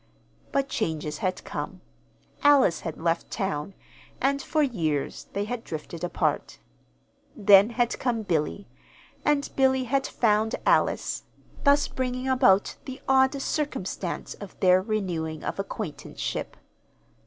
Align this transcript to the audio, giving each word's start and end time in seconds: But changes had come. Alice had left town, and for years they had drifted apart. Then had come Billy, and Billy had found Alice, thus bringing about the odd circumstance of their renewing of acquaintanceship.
But 0.51 0.67
changes 0.67 1.19
had 1.19 1.43
come. 1.43 1.81
Alice 2.41 2.79
had 2.79 2.97
left 2.99 3.29
town, 3.29 3.75
and 4.19 4.41
for 4.41 4.63
years 4.63 5.27
they 5.33 5.45
had 5.45 5.63
drifted 5.63 6.03
apart. 6.03 6.57
Then 7.35 7.69
had 7.69 7.99
come 7.99 8.23
Billy, 8.23 8.67
and 9.23 9.47
Billy 9.55 9.83
had 9.83 10.07
found 10.07 10.55
Alice, 10.65 11.25
thus 11.65 11.87
bringing 11.87 12.27
about 12.27 12.77
the 12.85 12.99
odd 13.07 13.39
circumstance 13.39 14.33
of 14.33 14.59
their 14.59 14.81
renewing 14.81 15.43
of 15.43 15.59
acquaintanceship. 15.59 16.57